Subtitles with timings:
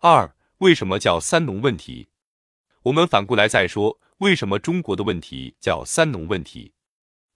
[0.00, 2.06] 二、为什么叫三农问题？
[2.84, 6.72] 我们反过来再说，为什么中国的问题叫三农问题？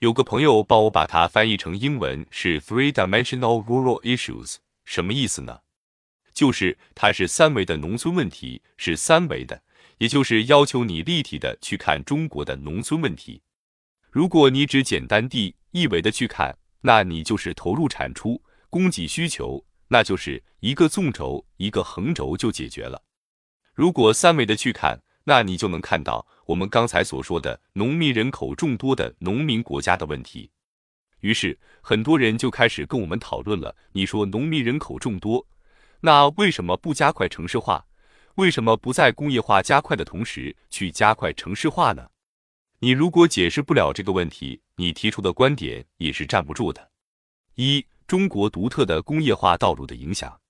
[0.00, 5.60] 有个朋友帮我把它翻译成英文是 three-dimensional rural issues，什么意思呢？
[6.34, 9.62] 就是它是三维的农村问题，是三维的，
[9.98, 13.40] 也就是要求你立体的去看中国的农村问题。
[14.10, 23.02] 如果你只简单地一维的去看，那你就是投入产出、供给需求，那就是一个纵轴、一个横轴就解决了。
[23.74, 30.50] 如果三维的去看，那你就能看到我们刚才所说的农民人口众多的农民国家的问题。
[31.20, 33.74] 于是很多人就开始跟我们讨论了。
[33.92, 35.46] 你说农民人口众多。
[36.00, 37.84] 那为什么不加快城市化？
[38.36, 42.08] 为什么不在工业化加快的同时去加快城市化呢？
[42.78, 46.92] 你如果解释不了这个问题，你提出的观点也是站不住的。
[47.56, 50.40] 一、中国独特的工业化道路的影响，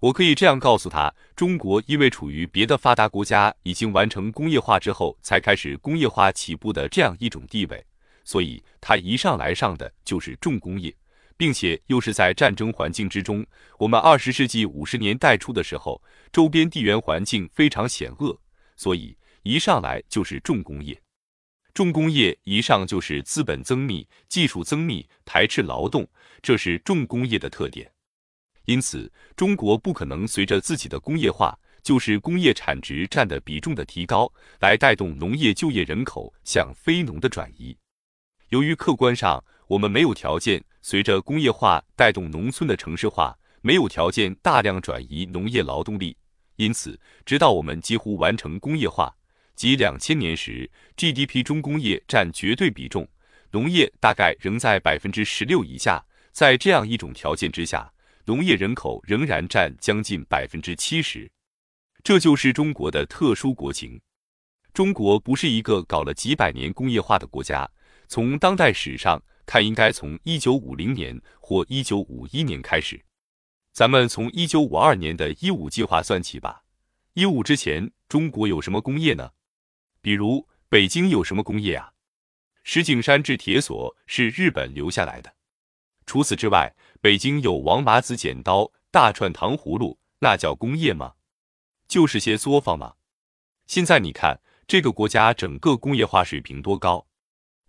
[0.00, 7.84] 我可以这样告诉他：中国因为处于别的发达国家已经完成工业化之后才开始工业化起步的这样一种地位，
[8.24, 10.92] 所以它一上来上的就是重工业。
[11.36, 13.46] 并且又是在战争环境之中，
[13.78, 16.02] 我们二十世纪五十年代初的时候，
[16.32, 18.36] 周边地缘环境非常险恶，
[18.76, 20.98] 所以一上来就是重工业。
[21.74, 26.08] 重工业一上就是资本增密、技术增密、排斥劳动，
[26.42, 27.90] 这是重工业的特点。
[28.64, 37.76] 因此，中国不可能随着自己的工业化，就是工业产值占的比重的提高，来带动农业就业人口向非农的转移。
[38.48, 40.62] 由于客观上我们没有条件。
[40.80, 46.16] 随着工业化带动农村的城市化，没有条件大量转移农业劳动力，
[46.56, 49.14] 因此，直到我们几乎完成工业化，
[49.58, 53.04] 即两千年时，GDP 中工业占绝对比重，
[53.50, 56.00] 农业大概仍在百分之十六以下。
[56.30, 57.92] 在这样一种条件之下，
[58.24, 61.28] 农业人口仍然占将近百分之七十，
[62.04, 64.00] 这就是中国的特殊国情。
[64.72, 67.68] 中国不是一个搞了几百年工业化的国家，
[68.06, 69.20] 从当代史上。
[69.44, 73.02] 看，应该从一九五零年或一九五一年开始，
[73.72, 76.62] 咱们从一九五二年的“一五”计划算起吧。
[77.14, 79.30] 一五之前，中国有什么工业呢？
[80.00, 81.92] 比如北京有什么工业啊？
[82.62, 85.34] 石景山制铁锁是日本留下来的。
[86.06, 91.14] 除此之外，北京有王麻子剪刀、大串糖葫芦，那叫工业吗？
[91.86, 92.94] 就是些作坊吗？
[93.66, 97.06] 现在你看，这个国家整个工业化水平多高？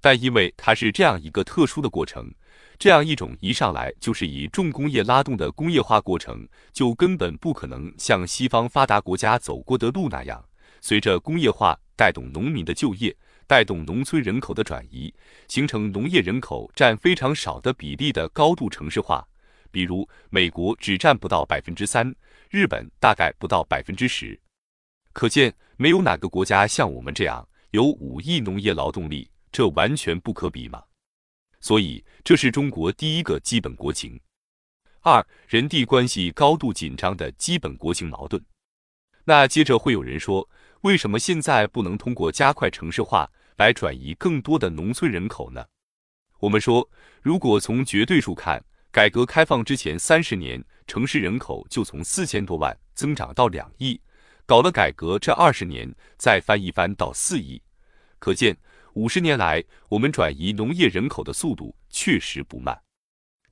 [0.00, 2.32] 但因为它是这样一个特殊的过程，
[2.78, 10.42] 这样一种一上来就是以重工业拉动的工业化过程，就根本不可能像西方发达国家走过的路那样，
[10.80, 13.14] 随着工业化带动农民的就业，
[13.46, 15.12] 带动农村人口的转移，
[15.48, 19.22] 形成农业人口占非常少的比例的高度城市化。
[19.70, 22.10] 比如美国只占不到百分之三，
[22.48, 24.40] 日本大概不到百分之十。
[25.12, 29.30] 可见，没有哪个国家像我们这样有五亿农业劳动力。
[29.52, 30.82] 这完全不可比嘛，
[31.60, 34.18] 所以这是中国第一个基本国情。
[35.02, 38.42] 二人地关系高度紧张的基本国情矛盾。
[39.24, 40.48] 那接着会有人说，
[40.82, 45.62] 为什么现在不能通过加快城市化来转移更多的农村人口呢？
[46.38, 46.88] 我们说，
[47.20, 54.00] 如果从绝对数看，改革开放之前三十年，城市人口就从四千多万增长到两亿，
[54.46, 57.60] 搞了改革这二十年，再翻一番到四亿，
[58.18, 58.56] 可见。
[58.94, 62.76] 五十年来，我们转移农业人口的速度确实不慢，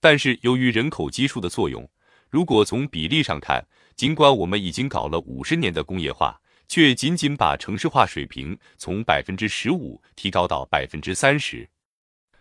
[0.00, 1.88] 但是由于人口基数的作用，
[2.28, 11.68] 如果从比例上看，尽管我们已经搞了五十年的工业化，却仅仅把城市化水平从百分之十五提高到百分之三十。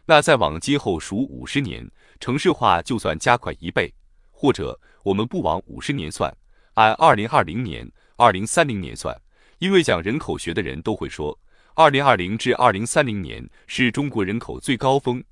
[0.06, 1.90] 那再往今后数五十年，
[2.20, 3.94] 城市化就算加快一倍，
[4.30, 6.32] 或者我们不往五十年算，
[6.76, 9.20] 按二零二零年、二零三零年算，
[9.60, 11.38] 因为讲人口学的人都会说。
[11.74, 15.24] 二零二零至二零三零年是中国人口最高峰，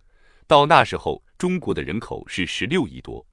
[0.46, 3.26] 到那时候中国的人口是十六亿多。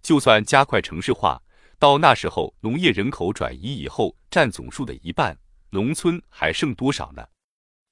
[0.00, 1.42] 就算加快城市化，
[1.78, 5.38] 到那时候农业人口转移以后占总数的一半，
[5.70, 7.26] 农村还剩多少呢？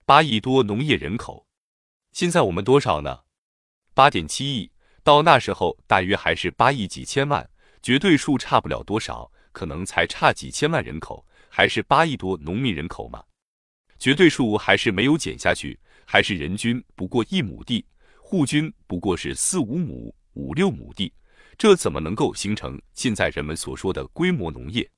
[0.06, 1.46] 八亿多农业人口，
[2.12, 3.20] 现在我们多少呢？
[3.92, 4.70] 八点七亿。
[5.02, 7.46] 到那时候大约还是八亿几千万，
[7.82, 13.22] 绝对数差不了多少，可能才差几千万人口，还是八亿多农民人口吗？
[13.98, 17.84] 绝对数还是没有减下去，还是人均不过一亩地，
[18.18, 21.12] 户均不过是四五亩、五六亩地，
[21.58, 24.90] 这怎么能够形成现在人们所说的规模农业？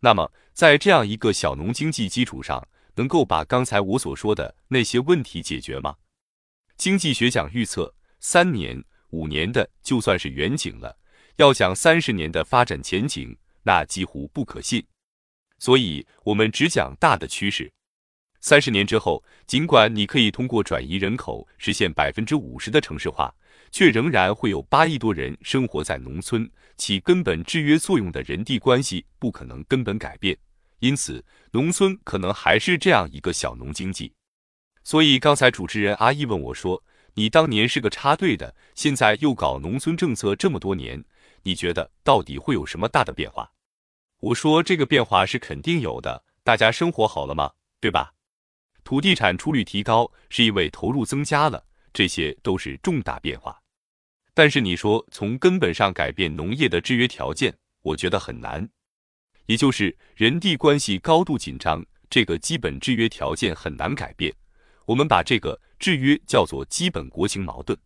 [0.00, 2.66] 那么，在这样一个小农经济基础上，
[2.96, 5.96] 能够把刚才我所说的那些问题解决吗？
[6.76, 10.98] 经济学讲预测，三年、五年的就算是远景了，
[11.36, 14.84] 要讲三十年的发展前景，那几乎不可信。
[15.58, 17.72] 所以，我们只讲大的趋势。
[18.40, 23.32] 三十年之后，尽管你可以通过转移人口实现百分之五十的城市化，
[23.72, 30.38] 却仍然会有八亿多人生活在农村，起根本制约作用的人地关系不可能根本改变。
[30.78, 34.12] 因此，农村可能还是这样一个小农经济。
[34.84, 36.82] 所以，刚才主持人阿姨问我说
[37.14, 41.02] ：“你当年是个插队的，现在又搞农村政策这么多年，
[41.44, 43.50] 你觉得到底会有什么大的变化？”
[44.20, 47.52] 我说：“这个变化是肯定有的，大家生活好了吗？
[47.80, 48.12] 对吧？”
[48.82, 53.61] 土地产出率提高，是因为投入增加了，这些都是重大变化。
[54.34, 58.68] 但是你说从根本上改变农业的制约条件，我觉得很难。
[59.46, 64.32] 也就是人地关系高度紧张，这个基本制约条件很难改变。
[64.86, 67.78] 我们把这个制约叫做基本国情矛盾。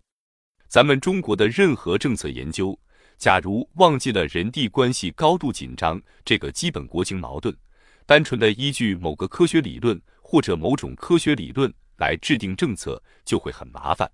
[0.68, 2.78] 咱们中国的任何政策研究，
[3.18, 7.56] 假如忘记了人地关系高度紧张这个基本国情矛盾，
[8.04, 10.00] 单纯的依据某个科学理论。
[10.28, 14.10] 或者某种科学理论来制定政策就会很麻烦。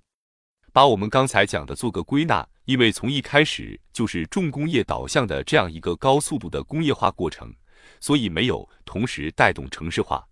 [0.73, 7.55] 把我们刚才讲的做个归纳，因为从一开始就是重工业导向的这样一个高速度的工业化过程，
[8.01, 10.27] 所以没有同时带动城市化。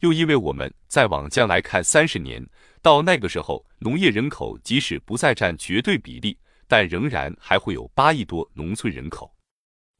[0.00, 2.46] 又因为我们再往将来看三十年，
[2.82, 6.38] 到那个时候，农业人口即使不再占绝对比例，
[6.68, 9.34] 但仍然还会有八亿多农村人口，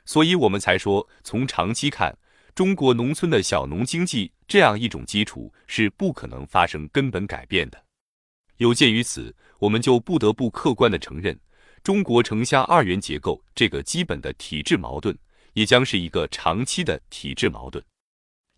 [0.04, 2.16] 所以我们才说从长期看。
[2.54, 7.80] 中国农村的小农经济这样一种基础是不可能发生根本改变的。
[8.58, 11.38] 有鉴于此，我们就不得不客观地承认，
[11.82, 15.16] 中国城乡二元结构这个基本的体制矛盾，
[15.52, 17.82] 也将是一个长期的体制矛盾。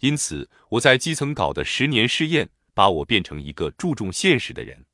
[0.00, 4.86] 因此，我在基层搞的十年试验，把我变成一个注重现实的人。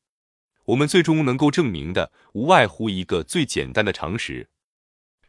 [0.64, 4.48] 我们最终能够证明的，无外乎一个最简单的常识，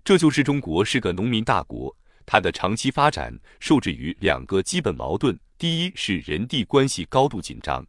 [0.03, 1.95] 这就是中国是个农民大国。
[2.25, 7.85] 它的长期发展受制于两个基本矛盾，第一是人地关系高度紧张，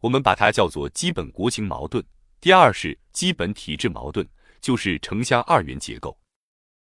[0.00, 2.02] 我们把它叫做基本国情矛盾；
[2.40, 4.26] 第二是基本体制矛盾，
[4.60, 6.16] 就是城乡二元结构。